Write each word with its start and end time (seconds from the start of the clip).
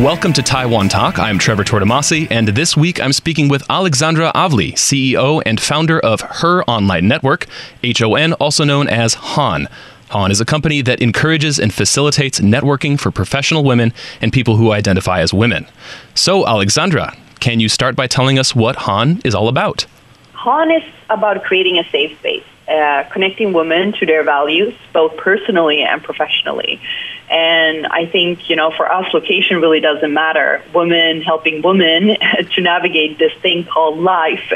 Welcome 0.00 0.32
to 0.32 0.42
Taiwan 0.42 0.88
Talk. 0.88 1.18
I'm 1.18 1.38
Trevor 1.38 1.62
Tortomasi, 1.62 2.26
and 2.30 2.48
this 2.48 2.74
week 2.74 2.98
I'm 3.02 3.12
speaking 3.12 3.50
with 3.50 3.68
Aleksandra 3.68 4.32
Avli, 4.32 4.72
CEO 4.72 5.42
and 5.44 5.60
founder 5.60 6.00
of 6.00 6.22
Her 6.22 6.64
Online 6.64 7.06
Network, 7.06 7.46
HON, 7.84 8.32
also 8.32 8.64
known 8.64 8.88
as 8.88 9.12
HON. 9.12 9.68
HON 10.08 10.30
is 10.30 10.40
a 10.40 10.46
company 10.46 10.80
that 10.80 11.02
encourages 11.02 11.58
and 11.58 11.74
facilitates 11.74 12.40
networking 12.40 12.98
for 12.98 13.10
professional 13.10 13.62
women 13.62 13.92
and 14.22 14.32
people 14.32 14.56
who 14.56 14.72
identify 14.72 15.20
as 15.20 15.34
women. 15.34 15.66
So, 16.14 16.44
Aleksandra, 16.44 17.14
can 17.40 17.60
you 17.60 17.68
start 17.68 17.94
by 17.94 18.06
telling 18.06 18.38
us 18.38 18.56
what 18.56 18.76
HON 18.76 19.20
is 19.22 19.34
all 19.34 19.48
about? 19.48 19.84
HON 20.32 20.70
is 20.70 20.82
about 21.10 21.44
creating 21.44 21.76
a 21.76 21.84
safe 21.90 22.18
space, 22.20 22.44
uh, 22.70 23.04
connecting 23.10 23.52
women 23.52 23.92
to 23.94 24.06
their 24.06 24.22
values, 24.22 24.74
both 24.92 25.16
personally 25.16 25.82
and 25.82 26.02
professionally. 26.02 26.80
And 27.28 27.86
I 27.86 28.06
think, 28.06 28.48
you 28.48 28.56
know, 28.56 28.70
for 28.70 28.90
us, 28.90 29.12
location 29.12 29.60
really 29.60 29.80
doesn't 29.80 30.12
matter. 30.12 30.62
Women 30.74 31.22
helping 31.22 31.62
women 31.62 32.16
to 32.54 32.60
navigate 32.60 33.18
this 33.18 33.32
thing 33.40 33.64
called 33.64 33.98
life, 33.98 34.52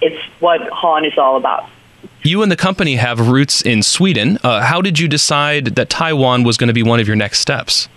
it's 0.00 0.22
what 0.40 0.60
HON 0.70 1.04
is 1.04 1.16
all 1.18 1.36
about. 1.36 1.68
You 2.22 2.42
and 2.42 2.50
the 2.50 2.56
company 2.56 2.96
have 2.96 3.28
roots 3.28 3.62
in 3.62 3.82
Sweden. 3.82 4.38
Uh, 4.42 4.62
how 4.62 4.82
did 4.82 4.98
you 4.98 5.08
decide 5.08 5.76
that 5.76 5.88
Taiwan 5.88 6.42
was 6.42 6.56
going 6.56 6.68
to 6.68 6.74
be 6.74 6.82
one 6.82 7.00
of 7.00 7.06
your 7.06 7.16
next 7.16 7.40
steps? 7.40 7.88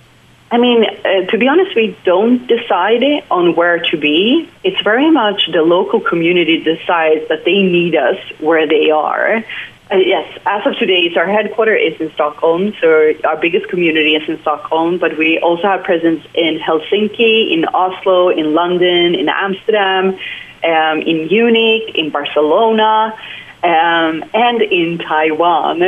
I 0.52 0.58
mean, 0.58 0.84
uh, 0.84 1.32
to 1.32 1.38
be 1.38 1.48
honest, 1.48 1.74
we 1.78 1.98
don't 2.04 2.46
decide 2.46 3.04
on 3.32 3.56
where 3.56 3.80
to 3.80 3.98
be. 3.98 4.50
It's 4.66 4.82
very 4.82 5.10
much 5.10 5.50
the 5.50 5.62
local 5.62 6.02
community 6.02 6.62
decides 6.62 7.30
that 7.30 7.46
they 7.46 7.64
need 7.64 7.96
us 7.96 8.18
where 8.40 8.68
they 8.68 8.92
are. 8.92 9.46
Uh, 9.90 9.96
yes, 9.96 10.38
as 10.46 10.68
of 10.68 10.78
today, 10.78 11.10
so 11.14 11.22
our 11.22 11.26
headquarters 11.26 11.94
is 11.94 12.02
in 12.02 12.14
Stockholm, 12.14 12.74
so 12.82 13.14
our 13.24 13.38
biggest 13.38 13.70
community 13.70 14.16
is 14.16 14.28
in 14.28 14.42
Stockholm, 14.42 14.98
but 14.98 15.18
we 15.18 15.40
also 15.40 15.64
have 15.64 15.84
presence 15.84 16.26
in 16.34 16.60
Helsinki, 16.60 17.54
in 17.54 17.66
Oslo, 17.66 18.30
in 18.30 18.54
London, 18.54 19.16
in 19.16 19.30
Amsterdam, 19.30 20.18
um, 20.64 21.02
in 21.02 21.28
Munich, 21.28 21.96
in 21.96 22.10
Barcelona 22.10 23.18
um, 23.64 24.24
and 24.34 24.62
in 24.62 24.98
Taiwan. 24.98 25.82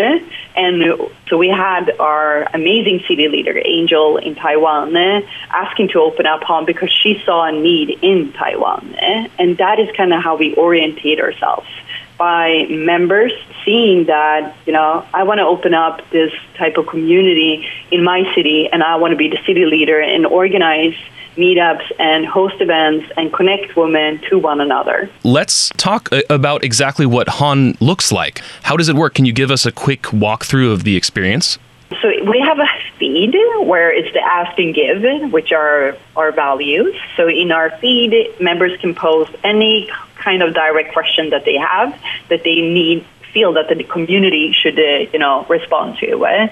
And 0.55 1.09
so 1.27 1.37
we 1.37 1.49
had 1.49 1.89
our 1.99 2.43
amazing 2.53 3.03
city 3.07 3.27
leader, 3.27 3.59
Angel, 3.63 4.17
in 4.17 4.35
Taiwan, 4.35 4.95
asking 5.49 5.89
to 5.89 5.99
open 5.99 6.25
up 6.25 6.43
HON 6.43 6.65
because 6.65 6.91
she 6.91 7.21
saw 7.25 7.45
a 7.45 7.51
need 7.51 7.99
in 8.01 8.33
Taiwan. 8.33 8.95
And 8.95 9.57
that 9.57 9.79
is 9.79 9.89
kind 9.95 10.13
of 10.13 10.21
how 10.21 10.37
we 10.37 10.55
orientate 10.55 11.19
ourselves 11.19 11.67
by 12.17 12.67
members 12.69 13.31
seeing 13.65 14.05
that, 14.05 14.55
you 14.65 14.73
know, 14.73 15.05
I 15.13 15.23
want 15.23 15.39
to 15.39 15.45
open 15.45 15.73
up 15.73 16.09
this 16.11 16.31
type 16.55 16.77
of 16.77 16.87
community 16.87 17.67
in 17.91 18.03
my 18.03 18.31
city 18.35 18.69
and 18.71 18.83
I 18.83 18.97
want 18.97 19.11
to 19.11 19.17
be 19.17 19.29
the 19.29 19.39
city 19.45 19.65
leader 19.65 19.99
and 19.99 20.25
organize 20.25 20.95
meetups 21.35 21.91
and 21.99 22.25
host 22.25 22.55
events 22.59 23.11
and 23.17 23.31
connect 23.33 23.75
women 23.75 24.19
to 24.29 24.37
one 24.37 24.61
another. 24.61 25.09
Let's 25.23 25.69
talk 25.77 26.11
uh, 26.11 26.21
about 26.29 26.63
exactly 26.63 27.05
what 27.05 27.27
HON 27.27 27.75
looks 27.79 28.11
like. 28.11 28.39
How 28.63 28.77
does 28.77 28.89
it 28.89 28.95
work? 28.95 29.13
Can 29.13 29.25
you 29.25 29.33
give 29.33 29.51
us 29.51 29.65
a 29.65 29.71
quick 29.71 30.03
walkthrough 30.03 30.71
of 30.71 30.83
the 30.83 30.95
experience? 30.95 31.57
So 32.01 32.07
we 32.07 32.39
have 32.39 32.59
a 32.59 32.67
feed 32.97 33.35
where 33.65 33.91
it's 33.91 34.11
the 34.13 34.21
ask 34.21 34.57
and 34.57 34.73
give, 34.73 35.31
which 35.31 35.51
are 35.51 35.95
our 36.15 36.31
values. 36.31 36.95
So 37.15 37.27
in 37.27 37.51
our 37.51 37.69
feed, 37.77 38.35
members 38.39 38.79
can 38.79 38.95
post 38.95 39.31
any 39.43 39.89
kind 40.15 40.41
of 40.41 40.53
direct 40.53 40.93
question 40.93 41.29
that 41.31 41.45
they 41.45 41.57
have 41.57 41.99
that 42.29 42.43
they 42.43 42.61
need 42.61 43.05
feel 43.33 43.53
that 43.53 43.67
the 43.67 43.83
community 43.83 44.53
should, 44.53 44.77
uh, 44.79 45.09
you 45.11 45.19
know, 45.19 45.45
respond 45.49 45.97
to. 45.97 46.25
Uh, 46.25 46.47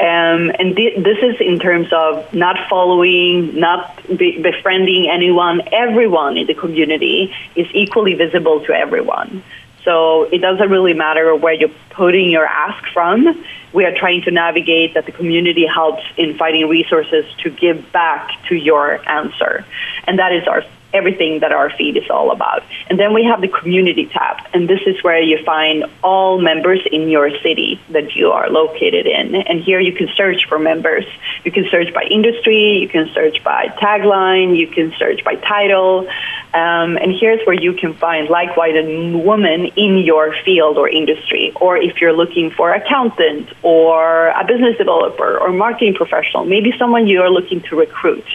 um, 0.00 0.50
and 0.58 0.76
th- 0.76 1.02
this 1.02 1.18
is 1.22 1.40
in 1.40 1.58
terms 1.58 1.88
of 1.92 2.34
not 2.34 2.56
following, 2.68 3.58
not 3.58 4.02
be- 4.08 4.42
befriending 4.42 5.08
anyone. 5.10 5.62
Everyone 5.72 6.36
in 6.36 6.46
the 6.46 6.54
community 6.54 7.32
is 7.54 7.66
equally 7.72 8.14
visible 8.14 8.64
to 8.66 8.72
everyone. 8.72 9.42
So 9.84 10.24
it 10.24 10.38
doesn't 10.38 10.70
really 10.70 10.94
matter 10.94 11.34
where 11.36 11.52
you're 11.52 11.76
putting 11.90 12.30
your 12.30 12.46
ask 12.46 12.82
from. 12.92 13.44
We 13.72 13.84
are 13.84 13.94
trying 13.94 14.22
to 14.22 14.30
navigate 14.30 14.94
that 14.94 15.04
the 15.04 15.12
community 15.12 15.66
helps 15.66 16.02
in 16.16 16.38
finding 16.38 16.68
resources 16.68 17.26
to 17.42 17.50
give 17.50 17.92
back 17.92 18.30
to 18.48 18.54
your 18.54 19.06
answer. 19.08 19.64
And 20.06 20.18
that 20.18 20.32
is 20.32 20.48
our 20.48 20.62
everything 20.94 21.40
that 21.40 21.52
our 21.52 21.70
feed 21.70 21.96
is 21.96 22.08
all 22.08 22.30
about. 22.30 22.62
And 22.88 22.98
then 22.98 23.12
we 23.12 23.24
have 23.24 23.40
the 23.40 23.48
community 23.48 24.06
tab, 24.06 24.46
and 24.54 24.68
this 24.68 24.80
is 24.86 25.02
where 25.02 25.20
you 25.20 25.44
find 25.44 25.84
all 26.02 26.40
members 26.40 26.80
in 26.90 27.08
your 27.08 27.30
city 27.40 27.80
that 27.90 28.14
you 28.14 28.30
are 28.30 28.48
located 28.48 29.06
in. 29.06 29.34
And 29.34 29.60
here 29.60 29.80
you 29.80 29.92
can 29.92 30.08
search 30.14 30.46
for 30.48 30.58
members. 30.58 31.04
You 31.44 31.52
can 31.52 31.66
search 31.70 31.92
by 31.92 32.04
industry, 32.04 32.78
you 32.78 32.88
can 32.88 33.10
search 33.12 33.42
by 33.42 33.66
tagline, 33.78 34.56
you 34.56 34.68
can 34.68 34.92
search 34.98 35.24
by 35.24 35.34
title. 35.34 36.08
Um, 36.54 36.96
and 36.96 37.12
here's 37.12 37.44
where 37.46 37.60
you 37.60 37.72
can 37.72 37.94
find 37.94 38.28
like-minded 38.28 39.14
woman 39.24 39.66
in 39.76 39.98
your 39.98 40.34
field 40.44 40.78
or 40.78 40.88
industry. 40.88 41.52
Or 41.56 41.76
if 41.76 42.00
you're 42.00 42.12
looking 42.12 42.50
for 42.52 42.72
accountant 42.72 43.48
or 43.62 44.28
a 44.28 44.44
business 44.46 44.78
developer 44.78 45.36
or 45.36 45.50
marketing 45.52 45.94
professional, 45.94 46.44
maybe 46.44 46.72
someone 46.78 47.06
you 47.08 47.20
are 47.22 47.30
looking 47.30 47.60
to 47.62 47.76
recruit, 47.76 48.26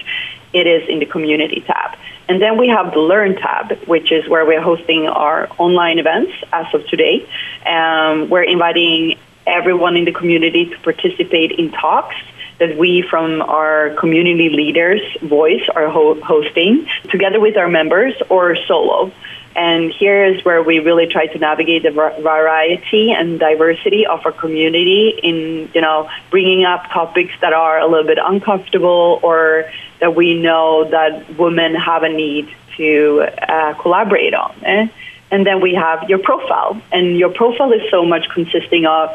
it 0.54 0.68
is 0.68 0.90
in 0.90 1.00
the 1.00 1.06
community 1.06 1.62
tab. 1.62 1.98
And 2.30 2.40
then 2.40 2.58
we 2.58 2.68
have 2.70 2.94
the 2.94 3.00
Learn 3.00 3.36
tab, 3.36 3.72
which 3.88 4.12
is 4.12 4.30
where 4.30 4.46
we're 4.46 4.62
hosting 4.62 5.08
our 5.08 5.50
online 5.58 5.98
events 5.98 6.32
as 6.54 6.72
of 6.76 6.86
today. 6.86 7.28
Um, 7.66 8.30
we're 8.30 8.44
inviting 8.44 9.18
everyone 9.48 9.98
in 9.98 10.06
the 10.06 10.12
community 10.12 10.70
to 10.70 10.78
participate 10.80 11.54
in 11.54 11.72
talks 11.72 12.16
that 12.60 12.78
we 12.78 13.02
from 13.02 13.42
our 13.42 13.96
community 13.96 14.50
leaders 14.50 15.02
voice 15.22 15.68
are 15.74 15.90
ho- 15.90 16.22
hosting 16.22 16.88
together 17.10 17.40
with 17.40 17.58
our 17.58 17.68
members 17.68 18.14
or 18.30 18.56
solo. 18.68 19.12
And 19.60 19.92
here 19.92 20.24
is 20.24 20.46
where 20.46 20.64
we 20.64 20.80
really 20.80 21.08
try 21.08 21.28
to 21.28 21.38
navigate 21.38 21.84
the 21.84 21.92
variety 21.92 23.12
and 23.12 23.38
diversity 23.38 24.08
of 24.08 24.26
our 24.26 24.32
community 24.32 25.20
in, 25.22 25.70
you 25.74 25.82
know, 25.82 26.10
bringing 26.32 26.64
up 26.64 26.90
topics 26.94 27.34
that 27.42 27.52
are 27.52 27.78
a 27.78 27.86
little 27.86 28.08
bit 28.08 28.20
uncomfortable 28.24 29.20
or 29.22 29.70
that 30.00 30.16
we 30.16 30.40
know 30.42 30.90
that 30.90 31.38
women 31.38 31.76
have 31.76 32.04
a 32.04 32.10
need 32.10 32.48
to 32.78 33.28
uh, 33.38 33.74
collaborate 33.74 34.34
on. 34.34 34.56
Eh? 34.64 34.88
And 35.30 35.46
then 35.46 35.60
we 35.60 35.74
have 35.74 36.10
your 36.10 36.20
profile, 36.20 36.82
and 36.94 37.18
your 37.18 37.30
profile 37.30 37.74
is 37.74 37.82
so 37.92 38.06
much 38.06 38.30
consisting 38.30 38.86
of 38.86 39.10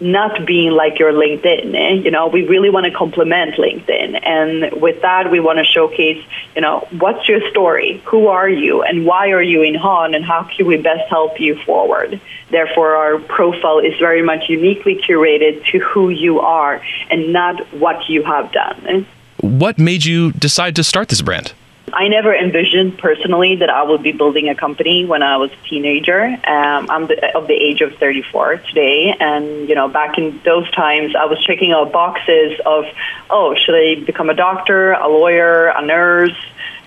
not 0.00 0.44
being 0.44 0.72
like 0.72 0.98
your 0.98 1.12
LinkedIn. 1.12 1.72
Eh? 1.72 1.92
You 2.02 2.10
know, 2.10 2.26
we 2.26 2.48
really 2.48 2.68
want 2.68 2.86
to 2.86 2.90
complement 2.90 3.54
LinkedIn. 3.54 4.20
And 4.26 4.82
with 4.82 5.02
that, 5.02 5.30
we 5.30 5.38
want 5.38 5.58
to 5.60 5.64
showcase, 5.64 6.22
you 6.54 6.62
know, 6.62 6.86
what's 6.98 7.28
your 7.28 7.40
story? 7.50 8.00
Who 8.06 8.28
are 8.28 8.48
you? 8.48 8.82
And 8.82 9.04
why 9.04 9.30
are 9.30 9.42
you 9.42 9.62
in 9.62 9.74
HON? 9.74 10.14
And 10.14 10.24
how 10.24 10.44
can 10.44 10.66
we 10.66 10.76
best 10.76 11.08
help 11.08 11.40
you 11.40 11.56
forward? 11.64 12.20
Therefore, 12.50 12.94
our 12.94 13.18
profile 13.18 13.80
is 13.80 13.98
very 13.98 14.22
much 14.22 14.48
uniquely 14.48 14.96
curated 14.96 15.64
to 15.72 15.78
who 15.80 16.10
you 16.10 16.40
are 16.40 16.80
and 17.10 17.32
not 17.32 17.60
what 17.74 18.08
you 18.08 18.22
have 18.22 18.52
done. 18.52 19.06
What 19.40 19.78
made 19.78 20.04
you 20.04 20.32
decide 20.32 20.76
to 20.76 20.84
start 20.84 21.08
this 21.08 21.22
brand? 21.22 21.52
I 21.94 22.08
never 22.08 22.34
envisioned 22.34 22.98
personally 22.98 23.56
that 23.56 23.70
I 23.70 23.84
would 23.84 24.02
be 24.02 24.10
building 24.10 24.48
a 24.48 24.54
company 24.54 25.06
when 25.06 25.22
I 25.22 25.36
was 25.36 25.50
a 25.52 25.68
teenager. 25.68 26.24
Um, 26.24 26.90
I'm 26.90 27.06
the, 27.06 27.36
of 27.36 27.46
the 27.46 27.54
age 27.54 27.80
of 27.82 27.94
34 27.96 28.56
today, 28.68 29.14
and 29.18 29.68
you 29.68 29.76
know, 29.76 29.88
back 29.88 30.18
in 30.18 30.40
those 30.44 30.68
times, 30.72 31.14
I 31.14 31.26
was 31.26 31.42
checking 31.44 31.72
out 31.72 31.92
boxes 31.92 32.58
of, 32.66 32.84
oh, 33.30 33.54
should 33.54 33.76
I 33.76 34.04
become 34.04 34.28
a 34.28 34.34
doctor, 34.34 34.92
a 34.92 35.08
lawyer, 35.08 35.68
a 35.68 35.86
nurse? 35.86 36.36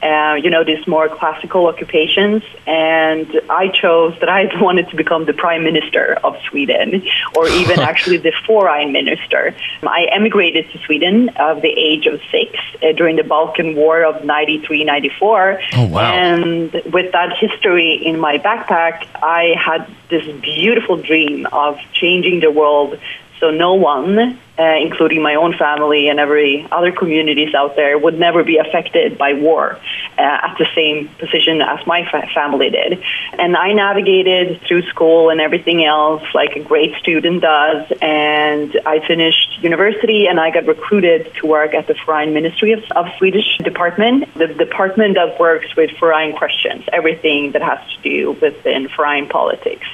Uh, 0.01 0.35
you 0.41 0.49
know, 0.49 0.63
these 0.63 0.85
more 0.87 1.09
classical 1.09 1.65
occupations. 1.67 2.43
And 2.65 3.41
I 3.49 3.69
chose 3.69 4.17
that 4.19 4.29
I 4.29 4.49
wanted 4.61 4.89
to 4.89 4.95
become 4.95 5.25
the 5.25 5.33
prime 5.33 5.63
minister 5.63 6.17
of 6.23 6.35
Sweden, 6.49 7.03
or 7.35 7.47
even 7.47 7.79
actually 7.91 8.17
the 8.17 8.33
foreign 8.45 8.91
minister. 8.91 9.55
I 9.83 10.07
emigrated 10.11 10.69
to 10.71 10.77
Sweden 10.79 11.29
at 11.29 11.61
the 11.61 11.69
age 11.69 12.05
of 12.05 12.21
six 12.31 12.57
uh, 12.83 12.91
during 12.93 13.15
the 13.15 13.23
Balkan 13.23 13.75
War 13.75 14.03
of 14.03 14.23
93 14.23 14.83
94. 14.83 15.61
Oh, 15.73 15.87
wow. 15.87 16.01
And 16.01 16.71
with 16.91 17.11
that 17.13 17.37
history 17.37 17.93
in 17.93 18.19
my 18.19 18.37
backpack, 18.37 19.07
I 19.15 19.55
had 19.57 19.89
this 20.09 20.25
beautiful 20.41 20.97
dream 20.97 21.47
of 21.51 21.77
changing 21.93 22.39
the 22.39 22.51
world 22.51 22.99
so 23.39 23.51
no 23.51 23.75
one, 23.75 24.39
uh, 24.57 24.75
including 24.81 25.21
my 25.21 25.35
own 25.35 25.53
family 25.53 26.09
and 26.09 26.19
every 26.19 26.67
other 26.71 26.91
communities 26.91 27.53
out 27.53 27.75
there, 27.75 27.97
would 27.97 28.17
never 28.17 28.43
be 28.43 28.57
affected 28.57 29.17
by 29.17 29.33
war 29.33 29.79
uh, 30.17 30.21
at 30.21 30.55
the 30.57 30.65
same 30.73 31.07
position 31.19 31.61
as 31.61 31.85
my 31.85 32.09
fa- 32.09 32.27
family 32.33 32.71
did. 32.71 33.03
And 33.33 33.55
I 33.55 33.73
navigated 33.73 34.61
through 34.61 34.83
school 34.83 35.29
and 35.29 35.39
everything 35.39 35.85
else 35.85 36.23
like 36.33 36.55
a 36.55 36.63
great 36.63 36.95
student 36.95 37.41
does. 37.41 37.91
And 38.01 38.79
I 38.85 39.05
finished 39.05 39.61
university 39.61 40.27
and 40.27 40.39
I 40.39 40.49
got 40.49 40.65
recruited 40.65 41.31
to 41.35 41.47
work 41.47 41.75
at 41.75 41.85
the 41.85 41.93
Foreign 41.93 42.33
Ministry 42.33 42.71
of, 42.71 42.83
of 42.95 43.05
Swedish 43.19 43.57
department, 43.59 44.33
the 44.33 44.47
department 44.47 45.15
that 45.15 45.39
works 45.39 45.75
with 45.75 45.91
foreign 45.99 46.35
questions, 46.35 46.85
everything 46.91 47.51
that 47.51 47.61
has 47.61 47.79
to 47.93 48.01
do 48.01 48.31
within 48.41 48.87
foreign 48.89 49.27
politics 49.27 49.85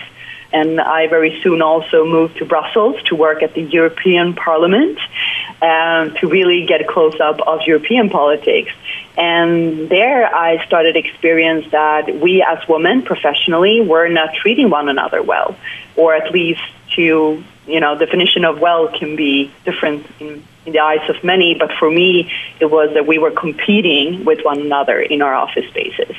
and 0.54 0.80
I 0.80 1.08
very 1.08 1.42
soon 1.42 1.62
also 1.62 2.06
moved 2.06 2.38
to 2.38 2.46
Brussels 2.46 3.02
to 3.04 3.16
work 3.16 3.42
at 3.42 3.56
the 3.56 3.64
European 3.64 4.36
Parliament 4.36 5.00
um, 5.62 6.14
to 6.22 6.28
really 6.28 6.66
get 6.68 6.80
a 6.82 6.86
close 6.86 7.20
up 7.20 7.40
of 7.42 7.62
European 7.66 8.10
politics. 8.10 8.72
And 9.18 9.90
there 9.90 10.34
I 10.34 10.64
started 10.66 10.96
experience 10.96 11.72
that 11.72 12.20
we 12.22 12.46
as 12.48 12.68
women 12.68 13.02
professionally 13.02 13.82
were 13.82 14.08
not 14.10 14.36
treating 14.36 14.70
one 14.70 14.90
another 14.90 15.24
well, 15.24 15.58
or 15.96 16.14
at 16.14 16.32
least 16.32 16.62
to, 16.96 17.44
you 17.66 17.80
know, 17.80 17.98
definition 17.98 18.46
of 18.46 18.60
well 18.60 18.88
can 18.88 19.16
be 19.16 19.52
different 19.66 20.06
in, 20.20 20.44
in 20.68 20.74
the 20.74 20.80
eyes 20.80 21.10
of 21.10 21.24
many, 21.24 21.56
but 21.58 21.72
for 21.80 21.90
me 21.90 22.32
it 22.60 22.66
was 22.66 22.94
that 22.94 23.08
we 23.08 23.18
were 23.18 23.32
competing 23.32 24.24
with 24.24 24.46
one 24.46 24.62
another 24.62 25.02
in 25.02 25.24
our 25.24 25.34
office 25.34 25.66
spaces. 25.70 26.16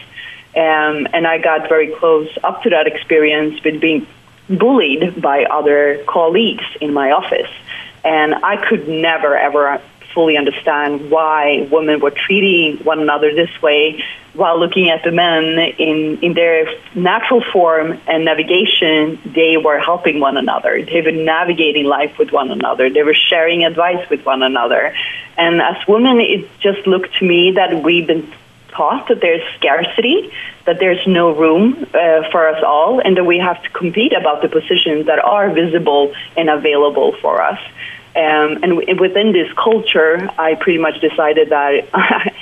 Um, 0.56 1.08
and 1.12 1.26
I 1.26 1.38
got 1.38 1.68
very 1.68 1.94
close 1.94 2.28
up 2.42 2.62
to 2.62 2.70
that 2.70 2.86
experience 2.86 3.62
with 3.64 3.80
being 3.80 4.06
bullied 4.48 5.20
by 5.20 5.44
other 5.44 6.04
colleagues 6.06 6.64
in 6.80 6.92
my 6.92 7.12
office. 7.12 7.50
And 8.04 8.34
I 8.34 8.56
could 8.68 8.88
never, 8.88 9.36
ever 9.36 9.80
fully 10.12 10.36
understand 10.36 11.10
why 11.10 11.68
women 11.70 12.00
were 12.00 12.10
treating 12.10 12.84
one 12.84 13.00
another 13.00 13.34
this 13.34 13.50
way 13.62 14.02
while 14.34 14.58
looking 14.58 14.90
at 14.90 15.04
the 15.04 15.12
men 15.12 15.44
in, 15.78 16.18
in 16.20 16.34
their 16.34 16.66
natural 16.94 17.42
form 17.52 18.00
and 18.08 18.24
navigation, 18.24 19.20
they 19.24 19.56
were 19.56 19.78
helping 19.78 20.18
one 20.18 20.36
another. 20.36 20.84
They 20.84 21.02
were 21.02 21.12
navigating 21.12 21.84
life 21.84 22.18
with 22.18 22.32
one 22.32 22.50
another. 22.50 22.90
They 22.90 23.02
were 23.02 23.14
sharing 23.14 23.64
advice 23.64 24.08
with 24.10 24.24
one 24.24 24.42
another. 24.42 24.94
And 25.36 25.62
as 25.62 25.76
women, 25.86 26.18
it 26.20 26.48
just 26.58 26.86
looked 26.86 27.14
to 27.18 27.24
me 27.24 27.52
that 27.52 27.82
we've 27.84 28.06
been 28.06 28.30
that 28.76 29.18
there's 29.20 29.42
scarcity, 29.56 30.32
that 30.66 30.78
there's 30.78 31.06
no 31.06 31.34
room 31.34 31.86
uh, 31.94 32.30
for 32.30 32.48
us 32.48 32.62
all, 32.64 33.00
and 33.00 33.16
that 33.16 33.24
we 33.24 33.38
have 33.38 33.62
to 33.62 33.70
compete 33.70 34.12
about 34.12 34.42
the 34.42 34.48
positions 34.48 35.06
that 35.06 35.18
are 35.18 35.50
visible 35.50 36.14
and 36.36 36.50
available 36.50 37.14
for 37.20 37.40
us. 37.42 37.60
Um, 38.16 38.62
and 38.62 38.80
w- 38.80 38.96
within 39.00 39.32
this 39.32 39.52
culture, 39.54 40.28
I 40.38 40.54
pretty 40.54 40.78
much 40.78 41.00
decided 41.00 41.50
that 41.50 41.88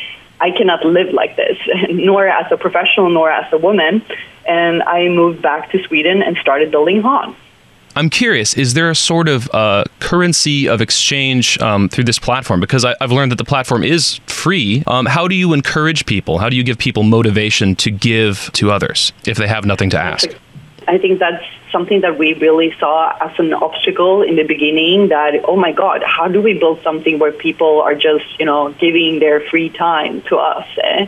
I 0.41 0.51
cannot 0.51 0.85
live 0.85 1.15
like 1.15 1.37
this, 1.37 1.57
nor 1.91 2.27
as 2.27 2.51
a 2.51 2.57
professional, 2.57 3.09
nor 3.11 3.31
as 3.31 3.53
a 3.53 3.59
woman. 3.59 4.05
And 4.47 4.83
I 4.83 5.09
moved 5.09 5.41
back 5.41 5.71
to 5.71 5.83
Sweden 5.85 6.23
and 6.23 6.37
started 6.39 6.71
building 6.71 7.01
HON. 7.01 7.37
I'm 7.95 8.09
curious, 8.09 8.55
is 8.55 8.75
there 8.75 8.91
a 8.91 8.95
sort 8.95 9.29
of 9.29 9.53
uh, 9.55 9.85
currency 10.01 10.69
of 10.69 10.81
exchange 10.81 11.61
um, 11.61 11.89
through 11.89 12.05
this 12.05 12.19
platform? 12.19 12.61
Because 12.61 12.85
I, 12.85 12.95
have 13.01 13.13
learned 13.13 13.33
that 13.33 13.37
the 13.37 13.45
platform 13.45 13.85
is 13.85 14.19
free. 14.27 14.83
Um, 14.87 15.05
how 15.07 15.29
do 15.29 15.35
you 15.35 15.53
encourage 15.53 16.07
people? 16.07 16.39
How 16.39 16.49
do 16.49 16.57
you 16.57 16.63
give 16.63 16.79
people 16.79 17.03
motivation 17.03 17.77
to 17.77 17.91
give 17.91 18.51
to 18.55 18.71
others 18.71 19.13
if 19.27 19.37
they 19.37 19.47
have 19.47 19.67
nothing 19.67 19.91
to 19.91 19.99
ask? 19.99 20.29
I 20.89 20.99
think 20.99 21.19
that's 21.19 21.45
something 21.71 22.01
that 22.01 22.19
we 22.19 22.35
really 22.35 22.75
saw 22.79 23.17
as 23.21 23.39
an 23.39 23.53
obstacle 23.53 24.23
in 24.23 24.37
the 24.37 24.43
beginning 24.43 25.09
that, 25.09 25.35
oh 25.45 25.57
my 25.57 25.73
God, 25.73 26.03
how 26.03 26.29
do 26.29 26.41
we 26.41 26.59
build 26.59 26.83
something 26.83 27.19
where 27.19 27.33
people 27.33 27.83
are 27.83 27.95
just, 27.95 28.25
you 28.39 28.47
know, 28.47 28.73
giving 28.73 29.19
their 29.19 29.41
free 29.41 29.69
time 29.69 30.23
to 30.23 30.37
us? 30.37 30.67
Eh? 30.83 31.07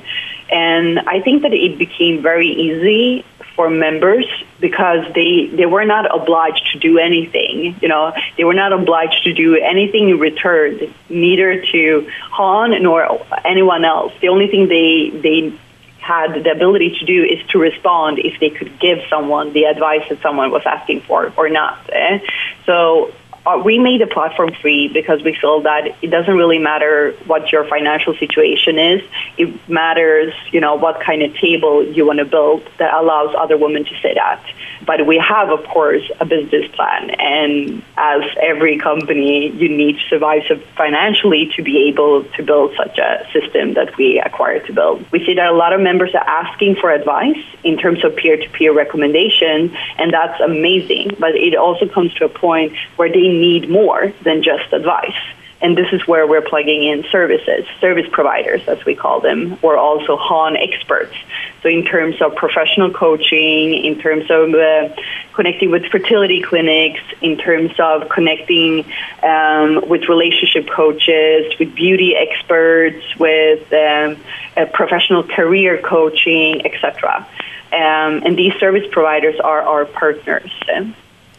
And 0.51 1.01
I 1.01 1.21
think 1.21 1.43
that 1.43 1.53
it 1.53 1.79
became 1.79 2.23
very 2.23 2.49
easy 2.49 3.25
for 3.57 3.71
members 3.71 4.27
because 4.61 5.13
they 5.15 5.47
they 5.47 5.67
were 5.67 5.85
not 5.85 6.05
obliged 6.15 6.73
to 6.73 6.79
do 6.79 6.99
anything. 6.99 7.77
You 7.81 7.89
know, 7.89 8.13
they 8.37 8.45
were 8.45 8.55
not 8.55 8.73
obliged 8.73 9.25
to 9.25 9.33
do 9.33 9.57
anything 9.57 10.11
in 10.11 10.19
return, 10.19 10.81
neither 11.09 11.65
to 11.73 12.11
HON 12.31 12.83
nor 12.83 13.25
anyone 13.45 13.85
else. 13.85 14.13
The 14.21 14.29
only 14.29 14.49
thing 14.49 14.69
they 14.69 15.11
they 15.11 15.59
had 16.05 16.45
the 16.45 16.53
ability 16.53 16.97
to 16.99 17.07
do 17.07 17.25
is 17.25 17.45
to 17.49 17.59
respond 17.59 18.19
if 18.19 18.39
they 18.39 18.51
could 18.51 18.79
give 18.79 18.99
someone 19.09 19.55
the 19.55 19.65
advice 19.65 20.07
that 20.11 20.21
someone 20.21 20.51
was 20.51 20.63
asking 20.67 21.01
for 21.01 21.33
or 21.37 21.49
not. 21.49 21.79
Eh? 21.91 22.19
So 22.67 23.13
uh, 23.47 23.61
we 23.63 23.79
made 23.79 24.01
the 24.01 24.07
platform 24.07 24.53
free 24.61 24.89
because 24.89 25.23
we 25.23 25.35
feel 25.35 25.61
that 25.63 25.97
it 26.03 26.11
doesn't 26.11 26.35
really 26.35 26.59
matter 26.59 27.13
what 27.27 27.53
your 27.53 27.65
financial 27.65 28.15
situation 28.15 28.79
is. 28.79 29.03
It 29.37 29.69
matters, 29.69 30.33
you 30.51 30.61
know, 30.61 30.77
what 30.77 31.01
kind 31.01 31.23
of 31.23 31.35
table 31.37 31.85
you 31.85 32.07
want 32.07 32.21
to 32.21 32.25
build 32.25 32.67
that 32.79 32.95
allows 32.95 33.35
other 33.37 33.59
women 33.59 33.85
to 33.85 33.95
sit 34.01 34.17
at. 34.17 34.43
But 34.87 35.07
we 35.07 35.19
have, 35.19 35.51
of 35.51 35.65
course, 35.67 36.03
a 36.21 36.25
business 36.25 36.71
plan. 36.73 37.11
And 37.11 37.83
as 37.97 38.23
every 38.41 38.79
company, 38.79 39.51
you 39.51 39.69
need 39.69 39.99
to 39.99 40.09
survive 40.09 40.43
financially 40.77 41.53
to 41.57 41.63
be 41.63 41.89
able 41.89 42.25
to 42.25 42.43
build 42.43 42.75
such 42.77 42.99
a 42.99 43.27
system 43.33 43.75
that 43.75 43.97
we 43.97 44.21
acquired 44.21 44.67
to 44.67 44.73
build. 44.73 45.11
We 45.11 45.25
see 45.25 45.35
that 45.35 45.51
a 45.51 45.55
lot 45.55 45.73
of 45.73 45.81
members 45.81 46.15
are 46.15 46.27
asking 46.27 46.77
for 46.77 46.91
advice 46.91 47.43
in 47.63 47.77
terms 47.77 48.05
of 48.05 48.17
peer 48.17 48.37
to 48.37 48.49
peer 48.51 48.73
recommendation, 48.73 49.75
and 49.99 50.13
that's 50.13 50.41
amazing. 50.41 51.13
But 51.19 51.35
it 51.35 51.55
also 51.55 51.87
comes 51.89 52.13
to 52.15 52.25
a 52.25 52.29
point 52.29 52.75
where 52.97 53.11
they 53.11 53.34
need 53.35 53.69
more 53.69 54.13
than 54.23 54.43
just 54.43 54.73
advice. 54.73 55.17
And 55.65 55.79
this 55.79 55.87
is 55.93 56.07
where 56.07 56.27
we're 56.27 56.43
plugging 56.43 56.85
in 56.85 57.05
services, 57.11 57.65
service 57.81 58.07
providers, 58.13 58.61
as 58.69 58.85
we 58.85 58.95
call 58.95 59.21
them, 59.21 59.57
or 59.63 59.79
also 59.79 60.15
HON 60.15 60.59
experts. 60.59 61.15
So, 61.63 61.71
in 61.71 61.87
terms 61.87 62.21
of 62.21 62.35
professional 62.35 62.93
coaching, 62.93 63.73
in 63.73 63.99
terms 63.99 64.31
of 64.31 64.53
uh, 64.53 64.95
connecting 65.33 65.71
with 65.71 65.87
fertility 65.87 66.43
clinics, 66.43 67.01
in 67.23 67.39
terms 67.39 67.73
of 67.79 68.11
connecting 68.11 68.85
um, 69.23 69.89
with 69.89 70.07
relationship 70.07 70.69
coaches, 70.69 71.59
with 71.59 71.75
beauty 71.75 72.15
experts, 72.15 73.03
with 73.19 73.73
um, 73.73 74.19
uh, 74.59 74.67
professional 74.67 75.23
career 75.23 75.81
coaching, 75.81 76.67
etc. 76.67 77.27
Um, 77.73 78.23
and 78.27 78.37
these 78.37 78.53
service 78.61 78.85
providers 78.93 79.41
are 79.41 79.63
our 79.63 79.87
partners. 79.87 80.51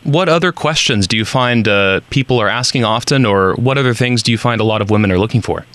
What 0.05 0.29
other 0.29 0.51
questions 0.51 1.07
do 1.07 1.17
you 1.17 1.25
find 1.25 1.67
uh, 1.67 2.01
people 2.11 2.39
are 2.39 2.47
asking 2.47 2.83
often, 2.83 3.25
or 3.25 3.55
what 3.55 3.79
other 3.79 3.95
things 3.95 4.21
do 4.21 4.31
you 4.31 4.37
find 4.37 4.61
a 4.61 4.63
lot 4.63 4.79
of 4.79 4.91
women 4.91 5.11
are 5.11 5.17
looking 5.17 5.41
for? 5.41 5.65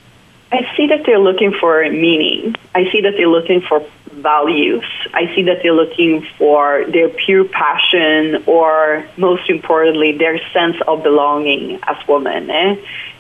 I 0.52 0.72
see 0.76 0.86
that 0.86 1.04
they're 1.04 1.18
looking 1.18 1.52
for 1.52 1.82
meaning. 1.90 2.54
I 2.72 2.88
see 2.92 3.00
that 3.00 3.14
they're 3.16 3.26
looking 3.26 3.60
for 3.60 3.84
values. 4.12 4.84
I 5.12 5.34
see 5.34 5.42
that 5.42 5.64
they're 5.64 5.74
looking 5.74 6.22
for 6.38 6.84
their 6.86 7.08
pure 7.08 7.44
passion, 7.44 8.44
or 8.46 9.04
most 9.16 9.50
importantly, 9.50 10.16
their 10.16 10.38
sense 10.52 10.76
of 10.86 11.02
belonging 11.02 11.80
as 11.82 11.96
women. 12.06 12.50
Eh? 12.50 12.76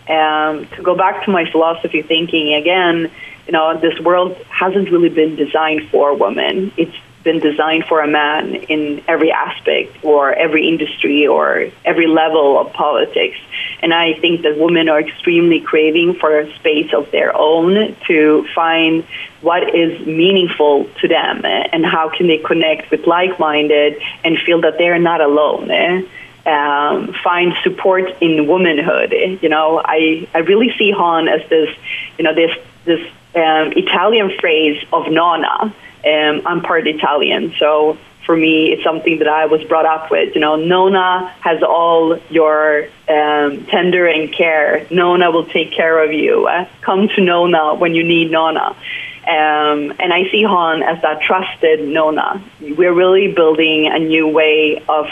Um, 0.08 0.68
to 0.76 0.82
go 0.82 0.94
back 0.94 1.24
to 1.24 1.32
my 1.32 1.50
philosophy 1.50 2.02
thinking 2.02 2.54
again, 2.54 3.10
you 3.48 3.52
know, 3.52 3.76
this 3.80 3.98
world 3.98 4.36
hasn't 4.48 4.92
really 4.92 5.08
been 5.08 5.34
designed 5.34 5.88
for 5.90 6.14
women. 6.14 6.72
It's 6.76 6.94
been 7.22 7.38
designed 7.38 7.84
for 7.84 8.00
a 8.00 8.06
man 8.06 8.54
in 8.54 9.02
every 9.06 9.30
aspect 9.30 10.04
or 10.04 10.32
every 10.32 10.68
industry 10.68 11.26
or 11.26 11.70
every 11.84 12.06
level 12.06 12.58
of 12.58 12.72
politics. 12.72 13.38
And 13.82 13.92
I 13.92 14.14
think 14.14 14.42
that 14.42 14.58
women 14.58 14.88
are 14.88 15.00
extremely 15.00 15.60
craving 15.60 16.14
for 16.14 16.40
a 16.40 16.54
space 16.56 16.92
of 16.94 17.10
their 17.10 17.36
own 17.36 17.96
to 18.06 18.46
find 18.54 19.04
what 19.40 19.74
is 19.74 20.06
meaningful 20.06 20.88
to 21.00 21.08
them 21.08 21.44
and 21.44 21.84
how 21.84 22.10
can 22.10 22.26
they 22.26 22.38
connect 22.38 22.90
with 22.90 23.06
like-minded 23.06 24.00
and 24.24 24.38
feel 24.38 24.62
that 24.62 24.78
they're 24.78 24.98
not 24.98 25.20
alone. 25.20 26.08
Um, 26.46 27.14
find 27.22 27.52
support 27.62 28.04
in 28.22 28.46
womanhood. 28.46 29.12
You 29.12 29.48
know, 29.50 29.80
I, 29.84 30.26
I 30.34 30.38
really 30.38 30.74
see 30.78 30.90
HON 30.90 31.28
as 31.28 31.46
this, 31.50 31.68
you 32.16 32.24
know, 32.24 32.34
this 32.34 32.56
this 32.86 33.06
um, 33.34 33.72
Italian 33.76 34.30
phrase 34.40 34.82
of 34.90 35.10
nonna 35.12 35.74
um, 36.04 36.42
I'm 36.46 36.62
part 36.62 36.86
Italian, 36.86 37.54
so 37.58 37.98
for 38.26 38.36
me, 38.36 38.70
it's 38.70 38.84
something 38.84 39.18
that 39.18 39.28
I 39.28 39.46
was 39.46 39.62
brought 39.64 39.86
up 39.86 40.10
with. 40.10 40.34
You 40.34 40.40
know, 40.40 40.56
Nonna 40.56 41.28
has 41.40 41.62
all 41.62 42.16
your 42.28 42.84
um, 43.08 43.66
tender 43.66 44.06
and 44.06 44.32
care. 44.32 44.86
Nonna 44.90 45.30
will 45.30 45.46
take 45.46 45.72
care 45.72 46.04
of 46.04 46.12
you. 46.12 46.46
Uh, 46.46 46.68
come 46.80 47.08
to 47.08 47.20
Nonna 47.20 47.74
when 47.74 47.94
you 47.94 48.04
need 48.04 48.30
Nonna. 48.30 48.76
Um, 49.20 49.92
and 49.98 50.12
I 50.12 50.28
see 50.30 50.44
HON 50.44 50.82
as 50.82 51.02
that 51.02 51.22
trusted 51.22 51.86
Nonna. 51.86 52.42
We're 52.60 52.92
really 52.92 53.32
building 53.32 53.86
a 53.86 53.98
new 53.98 54.28
way 54.28 54.82
of 54.88 55.06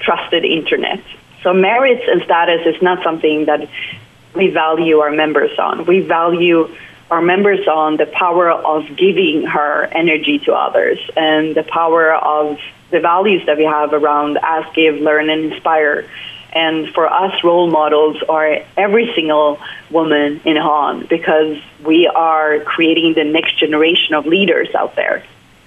trusted 0.00 0.44
internet. 0.44 1.00
So 1.42 1.54
merits 1.54 2.04
and 2.08 2.22
status 2.22 2.66
is 2.66 2.82
not 2.82 3.02
something 3.02 3.46
that 3.46 3.68
we 4.34 4.50
value 4.50 4.98
our 4.98 5.10
members 5.10 5.56
on. 5.58 5.86
We 5.86 6.00
value 6.00 6.74
our 7.10 7.22
members 7.22 7.66
on 7.68 7.96
the 7.96 8.06
power 8.06 8.50
of 8.50 8.96
giving 8.96 9.46
her 9.46 9.84
energy 9.92 10.38
to 10.40 10.52
others 10.52 10.98
and 11.16 11.54
the 11.54 11.62
power 11.62 12.12
of 12.14 12.58
the 12.90 13.00
values 13.00 13.44
that 13.46 13.56
we 13.56 13.64
have 13.64 13.92
around 13.92 14.38
ask, 14.38 14.74
give, 14.74 14.96
learn, 14.96 15.30
and 15.30 15.52
inspire. 15.52 16.08
And 16.52 16.88
for 16.94 17.06
us, 17.06 17.44
role 17.44 17.70
models 17.70 18.22
are 18.28 18.58
every 18.76 19.12
single 19.14 19.60
woman 19.90 20.40
in 20.44 20.56
HON 20.56 21.06
because 21.06 21.58
we 21.84 22.06
are 22.06 22.60
creating 22.60 23.14
the 23.14 23.24
next 23.24 23.58
generation 23.58 24.14
of 24.14 24.26
leaders 24.26 24.68
out 24.74 24.96
there. 24.96 25.22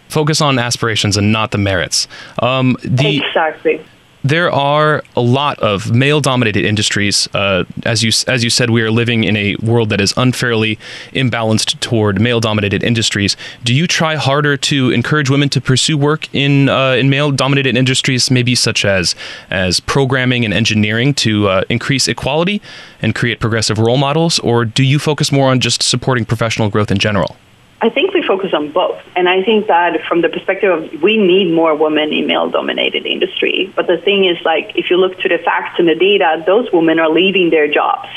Focus 0.08 0.41
on 0.41 0.58
aspirations 0.58 1.17
and 1.17 1.31
not 1.31 1.51
the 1.51 1.58
merits. 1.58 2.08
Um, 2.41 2.75
the, 2.84 3.17
exactly 3.17 3.86
there 4.23 4.51
are 4.51 5.03
a 5.15 5.21
lot 5.21 5.59
of 5.59 5.91
male-dominated 5.91 6.65
industries. 6.65 7.27
Uh, 7.33 7.63
as 7.85 8.03
you 8.03 8.11
as 8.27 8.43
you 8.43 8.49
said, 8.49 8.69
we 8.69 8.81
are 8.81 8.91
living 8.91 9.23
in 9.23 9.38
a 9.38 9.55
world 9.61 9.89
that 9.89 10.01
is 10.01 10.13
unfairly 10.17 10.77
imbalanced 11.13 11.79
toward 11.79 12.19
male-dominated 12.19 12.83
industries. 12.83 13.38
Do 13.63 13.73
you 13.73 13.88
try 13.88 14.15
harder 14.15 14.57
to 14.57 14.91
encourage 14.91 15.29
women 15.29 15.49
to 15.49 15.61
pursue 15.61 15.97
work 15.97 16.27
in 16.33 16.69
uh, 16.69 16.93
in 16.93 17.09
male-dominated 17.09 17.77
industries, 17.77 18.29
maybe 18.29 18.55
such 18.55 18.85
as 18.85 19.15
as 19.49 19.79
programming 19.79 20.45
and 20.45 20.53
engineering, 20.53 21.13
to 21.15 21.47
uh, 21.47 21.63
increase 21.69 22.07
equality 22.07 22.61
and 23.01 23.15
create 23.15 23.39
progressive 23.39 23.77
role 23.77 23.97
models, 23.97 24.39
or 24.39 24.65
do 24.65 24.83
you 24.83 24.99
focus 24.99 25.31
more 25.31 25.49
on 25.49 25.59
just 25.59 25.81
supporting 25.81 26.25
professional 26.25 26.69
growth 26.69 26.91
in 26.91 26.97
general? 26.97 27.38
I 27.81 27.89
think 27.89 28.13
we 28.13 28.21
focus 28.24 28.53
on 28.53 28.71
both. 28.71 29.01
And 29.15 29.29
I 29.29 29.43
think 29.43 29.67
that 29.67 30.01
from 30.07 30.21
the 30.21 30.29
perspective 30.29 30.71
of 30.71 31.01
we 31.01 31.15
need 31.15 31.53
more 31.53 31.75
women 31.75 32.12
in 32.12 32.27
male 32.27 32.50
dominated 32.50 33.05
industry. 33.05 33.71
But 33.74 33.88
the 33.88 33.98
thing 33.98 34.25
is 34.25 34.38
like 34.43 34.75
if 34.75 34.89
you 34.89 34.98
look 34.98 35.17
to 35.19 35.29
the 35.29 35.38
facts 35.38 35.79
and 35.79 35.88
the 35.88 35.95
data, 35.95 36.43
those 36.45 36.71
women 36.74 37.00
are 37.00 37.09
leaving 37.09 37.50
their 37.50 37.69
jobs. 37.69 38.09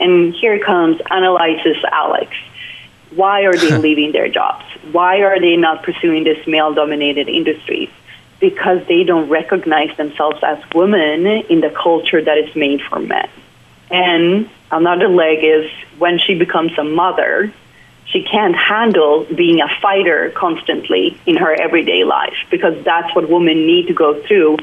And 0.00 0.34
here 0.34 0.58
comes 0.58 1.00
analyzes 1.08 1.76
Alex. 1.90 2.32
Why 3.10 3.42
are 3.42 3.56
they 3.56 3.78
leaving 3.86 4.10
their 4.10 4.28
jobs? 4.28 4.64
Why 4.90 5.22
are 5.22 5.40
they 5.40 5.56
not 5.56 5.84
pursuing 5.84 6.24
this 6.24 6.44
male 6.46 6.74
dominated 6.74 7.28
industry? 7.28 7.90
Because 8.40 8.86
they 8.88 9.04
don't 9.04 9.28
recognize 9.30 9.96
themselves 9.96 10.40
as 10.42 10.58
women 10.74 11.26
in 11.26 11.60
the 11.60 11.70
culture 11.70 12.22
that 12.22 12.38
is 12.38 12.54
made 12.56 12.82
for 12.82 12.98
men. 12.98 13.28
And 13.88 14.50
another 14.70 15.08
leg 15.08 15.38
is 15.42 15.70
when 15.98 16.18
she 16.18 16.34
becomes 16.34 16.76
a 16.76 16.84
mother, 16.84 17.52
she 18.06 18.22
can't 18.22 18.56
handle 18.56 19.24
being 19.24 19.60
a 19.60 19.68
fighter 19.80 20.32
constantly 20.34 21.18
in 21.26 21.36
her 21.36 21.52
everyday 21.52 22.04
life 22.04 22.36
because 22.50 22.84
that's 22.84 23.14
what 23.14 23.28
women 23.28 23.66
need 23.66 23.88
to 23.88 23.94
go 23.94 24.22
through 24.22 24.56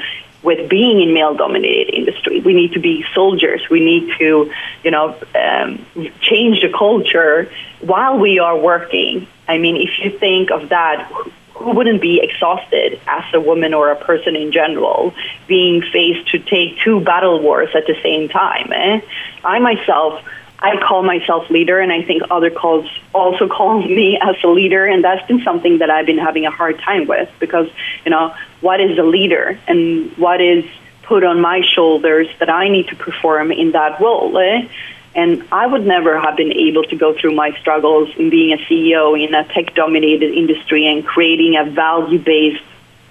with 0.44 0.70
being 0.70 1.02
in 1.02 1.14
male 1.14 1.34
dominated 1.34 1.94
industry. 1.94 2.42
We 2.42 2.54
need 2.54 2.74
to 2.74 2.80
be 2.80 3.06
soldiers. 3.16 3.62
We 3.70 3.80
need 3.80 4.14
to, 4.18 4.52
you 4.84 4.92
know, 4.92 5.16
um, 5.36 5.86
change 6.22 6.62
the 6.62 6.72
culture 6.78 7.50
while 7.80 8.20
we 8.20 8.40
are 8.40 8.58
working. 8.58 9.28
I 9.48 9.58
mean, 9.58 9.78
if 9.78 10.00
you 10.00 10.18
think 10.20 10.52
of 10.52 10.70
that, 10.70 11.10
who 11.56 11.72
wouldn't 11.72 12.02
be 12.02 12.20
exhausted 12.22 13.00
as 13.08 13.24
a 13.34 13.40
woman 13.40 13.74
or 13.74 13.92
a 13.92 13.96
person 13.96 14.36
in 14.36 14.52
general 14.52 15.14
being 15.48 15.82
faced 15.82 16.32
to 16.32 16.40
take 16.40 16.80
two 16.80 17.00
battle 17.00 17.42
wars 17.42 17.70
at 17.74 17.88
the 17.88 17.96
same 18.04 18.28
time? 18.28 18.72
Eh? 18.74 19.02
I 19.46 19.60
myself 19.60 20.24
I 20.63 20.77
call 20.77 21.03
myself 21.03 21.50
leader, 21.50 21.79
and 21.79 21.91
I 21.91 22.03
think 22.03 22.24
other 22.32 22.50
calls 22.50 22.89
also 23.13 23.48
call 23.58 23.82
me 23.82 24.17
as 24.20 24.36
a 24.43 24.48
leader, 24.48 24.86
and 24.86 25.03
that's 25.03 25.27
been 25.27 25.43
something 25.43 25.79
that 25.79 25.89
I've 25.89 26.05
been 26.05 26.17
having 26.17 26.46
a 26.46 26.51
hard 26.51 26.79
time 26.79 27.05
with 27.05 27.29
because 27.39 27.70
you 28.05 28.12
know 28.12 28.34
what 28.62 28.79
is 28.79 28.98
a 28.98 29.03
leader 29.03 29.60
and 29.67 30.17
what 30.17 30.41
is 30.41 30.63
put 31.03 31.25
on 31.25 31.41
my 31.41 31.62
shoulders 31.62 32.27
that 32.39 32.50
I 32.50 32.70
need 32.70 32.88
to 32.88 32.96
perform 32.96 33.51
in 33.51 33.72
that 33.72 34.00
role. 34.00 34.38
Eh? 34.38 34.70
And 35.15 35.46
I 35.51 35.67
would 35.67 35.86
never 35.86 36.20
have 36.20 36.38
been 36.38 36.53
able 36.53 36.84
to 36.84 36.96
go 36.96 37.13
through 37.13 37.36
my 37.36 37.51
struggles 37.60 38.10
in 38.17 38.29
being 38.29 38.53
a 38.53 38.58
CEO 38.63 39.22
in 39.22 39.36
a 39.36 39.43
tech-dominated 39.43 40.34
industry 40.34 40.88
and 40.88 41.05
creating 41.05 41.55
a 41.58 41.70
value-based 41.70 42.63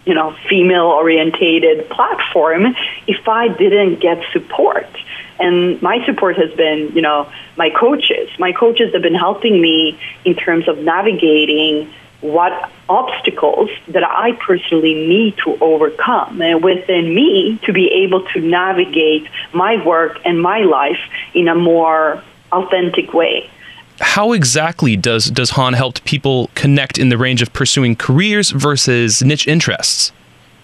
you 0.05 0.15
know, 0.15 0.35
female 0.49 0.87
orientated 0.87 1.89
platform 1.91 2.75
if 3.07 3.29
I 3.29 3.49
didn't 3.49 4.01
get 4.01 4.23
support. 4.33 4.89
And 5.39 5.81
my 5.83 6.05
support 6.07 6.37
has 6.37 6.53
been, 6.53 6.93
you 6.95 7.03
know, 7.03 7.31
my 7.57 7.71
coaches. 7.71 8.31
My 8.39 8.53
coaches 8.53 8.93
have 8.93 9.03
been 9.03 9.15
helping 9.15 9.61
me 9.61 9.99
in 10.25 10.35
terms 10.35 10.69
of 10.69 10.79
navigating 10.79 11.93
what 12.21 12.71
obstacles 12.89 13.69
that 13.89 14.05
I 14.05 14.33
personally 14.33 14.95
need 14.95 15.37
to 15.45 15.59
overcome 15.61 16.41
uh, 16.41 16.57
within 16.59 17.13
me 17.13 17.59
to 17.65 17.73
be 17.73 17.89
able 18.05 18.25
to 18.29 18.41
navigate 18.41 19.29
my 19.53 19.85
work 19.85 20.21
and 20.25 20.41
my 20.41 20.61
life 20.61 21.01
in 21.35 21.49
a 21.49 21.55
more 21.55 22.23
authentic 22.53 23.13
way. 23.13 23.51
How 24.03 24.33
exactly 24.33 24.97
does, 24.97 25.31
does 25.31 25.51
HON 25.51 25.73
help 25.73 26.03
people 26.05 26.51
connect 26.55 26.99
in 26.99 27.09
the 27.09 27.17
range 27.17 27.41
of 27.41 27.53
pursuing 27.53 27.97
careers 27.97 28.51
versus 28.51 29.23
niche 29.23 29.47
interests? 29.47 30.13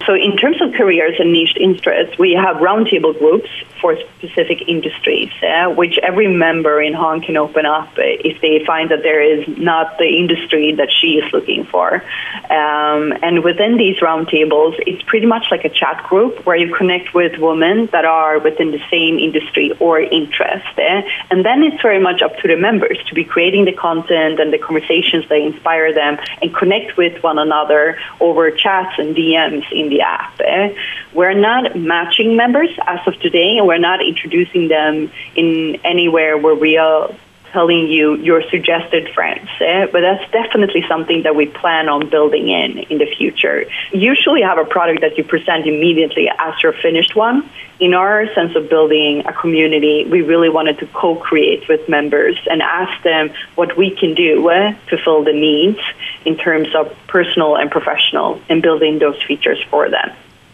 So, 0.06 0.14
in 0.14 0.36
terms 0.36 0.60
of 0.60 0.72
careers 0.74 1.14
and 1.18 1.32
niche 1.32 1.56
interests, 1.58 2.18
we 2.18 2.32
have 2.32 2.56
roundtable 2.56 3.18
groups 3.18 3.48
for 3.80 3.96
specific 4.18 4.68
industries, 4.68 5.30
which 5.76 5.98
every 6.02 6.28
member 6.28 6.80
in 6.82 6.94
HON 6.94 7.20
can 7.20 7.36
open 7.36 7.66
up 7.66 7.92
if 7.96 8.40
they 8.40 8.64
find 8.64 8.90
that 8.90 9.02
there 9.02 9.22
is 9.22 9.46
not 9.58 9.98
the 9.98 10.06
industry 10.06 10.74
that 10.76 10.90
she 10.90 11.18
is 11.18 11.32
looking 11.32 11.64
for. 11.64 12.02
Um, 12.50 13.12
and 13.22 13.44
within 13.44 13.76
these 13.76 13.96
roundtables, 13.98 14.76
it's 14.86 15.02
pretty 15.02 15.26
much 15.26 15.46
like 15.50 15.64
a 15.64 15.68
chat 15.68 16.04
group 16.08 16.44
where 16.46 16.56
you 16.56 16.74
connect 16.74 17.14
with 17.14 17.38
women 17.38 17.88
that 17.92 18.04
are 18.04 18.38
within 18.38 18.70
the 18.70 18.80
same 18.90 19.18
industry 19.18 19.72
or 19.80 20.00
interest. 20.00 20.66
And 20.78 21.44
then 21.44 21.62
it's 21.62 21.80
very 21.82 22.00
much 22.00 22.22
up 22.22 22.36
to 22.38 22.48
the 22.48 22.56
members 22.56 22.98
to 23.08 23.14
be 23.14 23.24
creating 23.24 23.64
the 23.64 23.72
content 23.72 24.40
and 24.40 24.52
the 24.52 24.58
conversations 24.58 25.28
that 25.28 25.38
inspire 25.38 25.92
them 25.92 26.18
and 26.42 26.54
connect 26.54 26.96
with 26.96 27.22
one 27.22 27.38
another 27.38 27.98
over 28.20 28.50
chats 28.50 28.98
and 28.98 29.14
DMs 29.14 29.70
in 29.72 29.88
the 29.88 30.02
app. 30.02 30.38
We're 31.12 31.34
not 31.34 31.76
matching 31.76 32.36
members 32.36 32.70
as 32.86 33.00
of 33.06 33.18
today 33.20 33.58
we're 33.68 33.78
not 33.78 34.00
introducing 34.00 34.68
them 34.68 35.12
in 35.36 35.78
anywhere 35.84 36.38
where 36.38 36.54
we 36.54 36.78
are 36.78 37.10
telling 37.52 37.86
you 37.86 38.16
your 38.16 38.42
suggested 38.50 39.08
friends. 39.14 39.48
Eh? 39.60 39.86
But 39.92 40.00
that's 40.00 40.30
definitely 40.30 40.84
something 40.88 41.22
that 41.22 41.34
we 41.34 41.46
plan 41.46 41.88
on 41.88 42.10
building 42.10 42.48
in 42.48 42.78
in 42.90 42.98
the 42.98 43.08
future. 43.18 43.64
Usually 43.92 44.42
have 44.42 44.58
a 44.58 44.64
product 44.64 45.00
that 45.00 45.16
you 45.18 45.24
present 45.24 45.66
immediately 45.66 46.28
as 46.28 46.62
your 46.62 46.72
finished 46.72 47.14
one. 47.16 47.48
In 47.80 47.94
our 47.94 48.26
sense 48.34 48.56
of 48.56 48.68
building 48.68 49.24
a 49.26 49.32
community, 49.32 50.04
we 50.04 50.22
really 50.22 50.50
wanted 50.50 50.78
to 50.80 50.86
co-create 50.86 51.68
with 51.68 51.88
members 51.88 52.36
and 52.50 52.60
ask 52.60 53.02
them 53.02 53.30
what 53.54 53.76
we 53.76 53.94
can 53.94 54.14
do 54.14 54.50
eh, 54.50 54.74
to 54.90 54.98
fill 54.98 55.24
the 55.24 55.32
needs 55.32 55.80
in 56.24 56.36
terms 56.36 56.68
of 56.74 56.94
personal 57.06 57.56
and 57.56 57.70
professional 57.70 58.40
and 58.48 58.62
building 58.62 58.98
those 58.98 59.20
features 59.22 59.62
for 59.70 59.88
them 59.88 60.10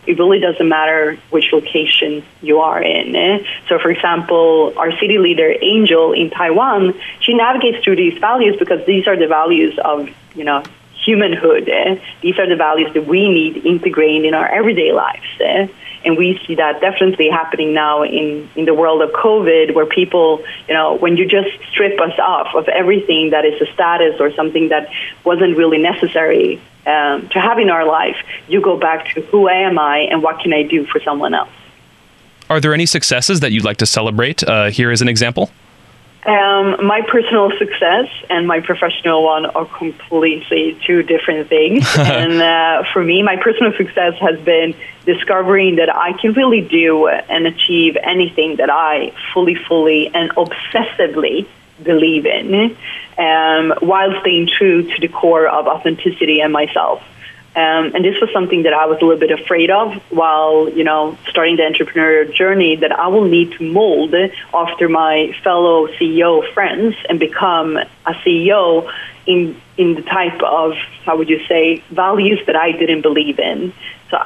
it 0.07 0.19
really 0.19 0.41
doesn't 0.41 0.69
matter 0.69 1.19
which 1.31 1.53
location 1.53 2.25
you 2.41 2.61
are 2.61 2.83
in. 2.83 3.15
Eh? 3.15 3.39
So, 3.69 3.79
for 3.79 3.91
example, 3.91 4.75
our 4.77 4.93
city 4.99 5.19
leader, 5.19 5.55
Angel, 5.61 6.13
in 6.13 6.31
Taiwan, 6.31 6.95
she 7.21 7.35
navigates 7.35 7.85
through 7.85 7.97
these 7.97 8.19
values 8.19 8.57
because 8.59 8.85
these 8.87 9.07
are 9.07 9.17
the 9.17 9.27
values 9.27 9.79
of, 9.79 10.09
you 10.35 10.45
know, 10.45 10.63
humanhood. 11.05 11.69
Eh? 11.69 12.01
These 12.23 12.39
are 12.39 12.49
the 12.49 12.57
values 12.57 12.93
that 12.95 13.07
we 13.07 13.29
need 13.29 13.65
integrated 13.65 14.25
in 14.25 14.35
our 14.35 14.47
everyday 14.47 14.93
lives. 14.93 15.27
Eh? 15.41 15.69
And 16.05 16.17
we 16.17 16.41
see 16.47 16.55
that 16.57 16.81
definitely 16.81 17.31
happening 17.31 17.73
now 17.73 18.03
in, 18.03 18.49
in 18.57 18.65
the 18.67 18.75
world 18.75 19.01
of 19.03 19.11
COVID, 19.11 19.75
where 19.75 19.87
people, 19.87 20.45
you 20.69 20.75
know, 20.75 20.97
when 20.97 21.17
you 21.17 21.27
just 21.27 21.51
strip 21.71 21.99
us 22.01 22.19
off 22.19 22.55
of 22.55 22.69
everything 22.69 23.31
that 23.31 23.45
is 23.45 23.61
a 23.61 23.73
status 23.73 24.21
or 24.21 24.31
something 24.33 24.69
that 24.69 24.91
wasn't 25.25 25.57
really 25.57 25.79
necessary 25.79 26.61
um, 26.87 27.29
to 27.31 27.41
have 27.41 27.59
in 27.59 27.71
our 27.71 27.87
life, 27.87 28.17
you 28.49 28.61
go 28.61 28.79
back 28.79 29.15
to 29.15 29.23
who 29.23 29.49
am 29.49 29.79
I 29.79 30.01
and 30.11 30.23
what 30.23 30.41
can 30.41 30.53
I 30.53 30.63
do 30.63 30.85
for 30.85 31.01
someone 31.01 31.33
else. 31.35 31.51
Are 32.51 32.61
there 32.61 32.75
any 32.75 32.85
successes 32.85 33.41
that 33.41 33.53
you'd 33.53 33.65
like 33.65 33.79
to 33.79 33.87
celebrate 33.87 34.45
uh, 34.45 34.71
here 34.71 34.91
as 34.91 35.01
an 35.01 35.09
example? 35.09 35.51
Um, 36.27 36.87
my 36.87 37.03
personal 37.07 37.51
success 37.59 38.09
and 38.31 38.47
my 38.49 38.61
professional 38.61 39.25
one 39.25 39.45
are 39.45 39.67
completely 39.67 40.79
two 40.83 41.03
different 41.03 41.49
things. 41.49 41.87
and 41.99 42.41
uh, 42.41 42.85
for 42.93 43.05
me, 43.05 43.23
my 43.23 43.37
personal 43.37 43.73
success 43.77 44.15
has 44.21 44.41
been 44.41 44.75
discovering 45.05 45.77
that 45.77 45.95
I 45.95 46.15
can 46.15 46.33
really 46.33 46.63
do 46.63 47.09
and 47.09 47.47
achieve 47.47 47.99
anything 48.03 48.57
that 48.57 48.71
I 48.71 49.13
fully, 49.35 49.55
fully, 49.55 50.09
and 50.15 50.31
obsessively 50.31 51.47
believe 51.83 52.25
in, 52.25 52.77
um, 53.19 53.75
while 53.81 54.19
staying 54.21 54.49
true 54.49 54.85
to 54.95 55.01
the 55.01 55.09
core 55.09 55.47
of 55.47 55.67
authenticity 55.67 56.41
and 56.41 56.53
myself. 56.53 57.03
Um, 57.57 57.95
and 57.95 58.05
this 58.05 58.21
was 58.21 58.31
something 58.33 58.65
that 58.65 58.73
I 58.73 58.87
was 58.87 58.99
a 59.01 59.05
little 59.05 59.21
bit 59.21 59.31
afraid 59.31 59.71
of 59.71 59.95
while, 60.11 60.69
you 60.69 60.83
know, 60.83 61.17
starting 61.29 61.57
the 61.57 61.63
entrepreneurial 61.63 62.33
journey 62.35 62.77
that 62.77 62.91
I 62.91 63.07
will 63.07 63.27
need 63.27 63.53
to 63.53 63.63
mold 63.73 64.13
after 64.53 64.89
my 64.89 65.33
fellow 65.45 65.87
CEO 65.87 66.53
friends 66.53 66.97
and 67.09 67.21
become 67.21 67.77
a 67.77 68.13
CEO 68.25 68.93
in, 69.27 69.61
in 69.77 69.95
the 69.95 70.03
type 70.03 70.43
of, 70.43 70.75
how 71.05 71.17
would 71.17 71.29
you 71.29 71.47
say, 71.47 71.79
values 71.91 72.41
that 72.47 72.57
I 72.57 72.73
didn't 72.73 73.03
believe 73.03 73.39
in. 73.39 73.73
So 74.11 74.19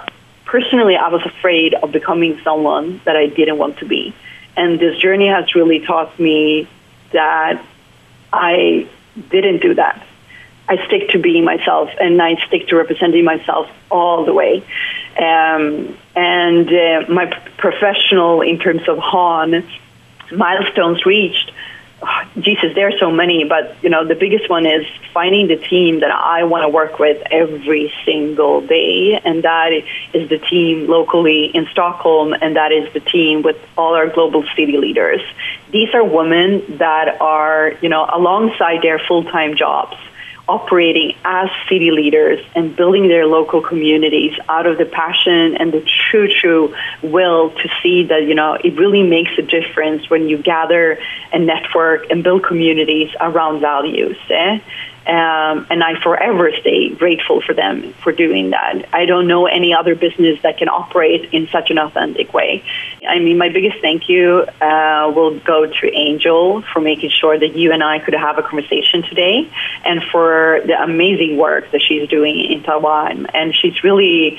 personally, 0.46 0.96
I 0.96 1.08
was 1.08 1.20
afraid 1.26 1.74
of 1.74 1.92
becoming 1.92 2.40
someone 2.42 3.02
that 3.04 3.14
I 3.14 3.26
didn't 3.26 3.58
want 3.58 3.78
to 3.80 3.84
be. 3.84 4.14
And 4.56 4.80
this 4.80 4.98
journey 4.98 5.28
has 5.28 5.54
really 5.54 5.80
taught 5.80 6.18
me 6.18 6.66
that 7.12 7.62
I 8.32 8.88
didn't 9.30 9.60
do 9.60 9.74
that. 9.74 10.04
I 10.68 10.84
stick 10.86 11.10
to 11.10 11.18
being 11.18 11.44
myself 11.44 11.90
and 11.98 12.20
I 12.20 12.36
stick 12.46 12.68
to 12.68 12.76
representing 12.76 13.24
myself 13.24 13.70
all 13.90 14.24
the 14.24 14.34
way. 14.34 14.62
Um, 15.16 15.96
and 16.14 16.68
uh, 16.68 17.04
my 17.08 17.26
professional, 17.56 18.42
in 18.42 18.58
terms 18.58 18.88
of 18.88 18.98
HON, 18.98 19.66
milestones 20.30 21.06
reached 21.06 21.52
oh, 22.02 22.22
Jesus, 22.38 22.74
there 22.74 22.88
are 22.88 22.98
so 22.98 23.10
many, 23.10 23.44
but 23.44 23.82
you 23.82 23.90
know, 23.90 24.06
the 24.06 24.14
biggest 24.14 24.48
one 24.48 24.66
is 24.66 24.86
finding 25.12 25.48
the 25.48 25.56
team 25.56 26.00
that 26.00 26.10
I 26.10 26.44
want 26.44 26.62
to 26.62 26.68
work 26.68 26.98
with 26.98 27.22
every 27.30 27.92
single 28.04 28.60
day, 28.60 29.20
and 29.24 29.42
that 29.42 29.72
is 30.12 30.28
the 30.28 30.38
team 30.38 30.88
locally 30.88 31.46
in 31.46 31.66
Stockholm, 31.72 32.32
and 32.32 32.56
that 32.56 32.72
is 32.72 32.92
the 32.92 33.00
team 33.00 33.42
with 33.42 33.56
all 33.76 33.94
our 33.94 34.08
global 34.08 34.44
city 34.56 34.76
leaders. 34.76 35.20
These 35.70 35.94
are 35.94 36.04
women 36.04 36.78
that 36.78 37.20
are, 37.20 37.72
you 37.80 37.88
know, 37.88 38.06
alongside 38.10 38.82
their 38.82 38.98
full-time 38.98 39.56
jobs 39.56 39.96
operating 40.48 41.14
as 41.24 41.50
city 41.68 41.90
leaders 41.90 42.44
and 42.54 42.74
building 42.74 43.08
their 43.08 43.26
local 43.26 43.60
communities 43.60 44.32
out 44.48 44.66
of 44.66 44.78
the 44.78 44.86
passion 44.86 45.56
and 45.56 45.72
the 45.72 45.86
true, 46.10 46.28
true 46.28 46.74
will 47.02 47.50
to 47.50 47.68
see 47.82 48.04
that, 48.04 48.22
you 48.22 48.34
know, 48.34 48.54
it 48.54 48.76
really 48.78 49.02
makes 49.02 49.32
a 49.38 49.42
difference 49.42 50.08
when 50.08 50.28
you 50.28 50.38
gather 50.38 50.98
and 51.32 51.46
network 51.46 52.10
and 52.10 52.24
build 52.24 52.42
communities 52.42 53.10
around 53.20 53.60
values. 53.60 54.16
Eh? 54.30 54.58
Um, 55.08 55.66
and 55.70 55.82
I 55.82 55.98
forever 56.02 56.52
stay 56.60 56.90
grateful 56.90 57.40
for 57.40 57.54
them 57.54 57.94
for 58.04 58.12
doing 58.12 58.50
that. 58.50 58.90
I 58.92 59.06
don't 59.06 59.26
know 59.26 59.46
any 59.46 59.72
other 59.72 59.94
business 59.94 60.38
that 60.42 60.58
can 60.58 60.68
operate 60.68 61.32
in 61.32 61.48
such 61.48 61.70
an 61.70 61.78
authentic 61.78 62.34
way. 62.34 62.62
I 63.08 63.18
mean, 63.18 63.38
my 63.38 63.48
biggest 63.48 63.80
thank 63.80 64.10
you 64.10 64.44
uh, 64.60 65.10
will 65.14 65.38
go 65.38 65.64
to 65.64 65.90
Angel 65.94 66.60
for 66.60 66.80
making 66.80 67.08
sure 67.08 67.38
that 67.38 67.56
you 67.56 67.72
and 67.72 67.82
I 67.82 68.00
could 68.00 68.12
have 68.12 68.36
a 68.36 68.42
conversation 68.42 69.02
today 69.02 69.50
and 69.82 70.02
for 70.12 70.60
the 70.66 70.78
amazing 70.78 71.38
work 71.38 71.70
that 71.70 71.80
she's 71.80 72.06
doing 72.10 72.38
in 72.40 72.62
Taiwan. 72.62 73.28
And 73.32 73.54
she's 73.54 73.82
really 73.82 74.38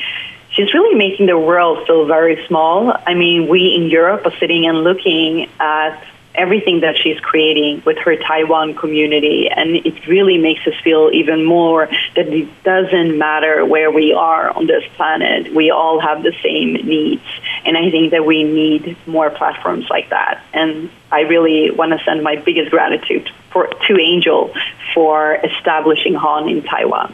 she's 0.51 0.71
really 0.71 0.95
making 0.95 1.25
the 1.25 1.37
world 1.39 1.87
feel 1.87 2.05
very 2.05 2.45
small. 2.45 2.93
I 3.07 3.15
mean, 3.15 3.47
we 3.47 3.73
in 3.75 3.89
Europe 3.89 4.23
are 4.27 4.37
sitting 4.37 4.67
and 4.67 4.83
looking 4.83 5.49
at 5.59 6.05
everything 6.39 6.79
that 6.79 6.95
she's 6.97 7.19
creating 7.19 7.83
with 7.85 7.97
her 7.99 8.15
Taiwan 8.15 8.73
community. 8.73 9.49
And 9.49 9.75
it 9.75 10.07
really 10.07 10.37
makes 10.37 10.65
us 10.65 10.73
feel 10.83 11.09
even 11.13 11.43
more 11.43 11.87
that 12.15 12.27
it 12.29 12.63
doesn't 12.63 13.17
matter 13.17 13.65
where 13.65 13.91
we 13.91 14.13
are 14.13 14.49
on 14.49 14.65
this 14.65 14.83
planet. 14.95 15.53
We 15.53 15.69
all 15.69 15.99
have 15.99 16.23
the 16.23 16.33
same 16.41 16.73
needs. 16.73 17.21
And 17.65 17.77
I 17.77 17.91
think 17.91 18.11
that 18.11 18.25
we 18.25 18.43
need 18.43 18.95
more 19.05 19.29
platforms 19.29 19.87
like 19.89 20.09
that. 20.09 20.41
And 20.53 20.89
I 21.11 21.21
really 21.21 21.71
want 21.71 21.91
to 21.91 22.03
send 22.05 22.23
my 22.23 22.37
biggest 22.37 22.71
gratitude 22.71 23.29
for, 23.51 23.67
to 23.67 23.99
Angel 23.99 24.53
for 24.93 25.35
establishing 25.35 26.13
HON 26.13 26.47
in 26.47 26.63
Taiwan. 26.63 27.13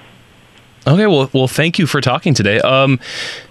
Okay, 0.87 1.07
well, 1.07 1.29
well, 1.33 1.47
thank 1.47 1.79
you 1.79 1.87
for 1.87 1.99
talking 1.99 2.33
today. 2.33 2.59
Um, 2.59 2.99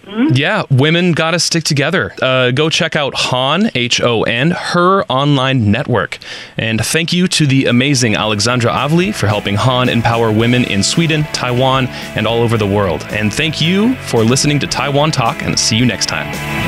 mm-hmm. 0.04 0.34
Yeah, 0.34 0.62
women 0.70 1.12
got 1.12 1.32
to 1.32 1.40
stick 1.40 1.64
together. 1.64 2.14
Uh, 2.22 2.52
go 2.52 2.70
check 2.70 2.94
out 2.94 3.12
HON 3.14 3.70
H 3.74 4.00
O 4.00 4.22
N 4.22 4.52
Her 4.52 5.02
Online 5.04 5.70
Network, 5.72 6.18
and 6.56 6.80
thank 6.80 7.12
you 7.12 7.26
to 7.28 7.46
the 7.46 7.66
amazing 7.66 8.14
Aleksandra 8.14 8.70
Avli 8.70 9.12
for 9.12 9.26
helping 9.26 9.56
HON 9.56 9.88
empower 9.88 10.30
women 10.30 10.64
in 10.64 10.82
Sweden, 10.82 11.24
Taiwan, 11.32 11.88
and 12.16 12.26
all 12.26 12.38
over 12.40 12.56
the 12.56 12.66
world. 12.66 13.04
And 13.10 13.34
thank 13.34 13.60
you 13.60 13.96
for 13.96 14.22
listening 14.22 14.60
to 14.60 14.66
Taiwan 14.66 15.10
Talk, 15.10 15.42
and 15.42 15.58
see 15.58 15.76
you 15.76 15.86
next 15.86 16.06
time. 16.06 16.63